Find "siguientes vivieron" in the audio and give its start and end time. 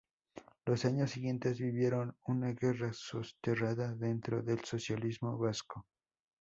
1.11-2.17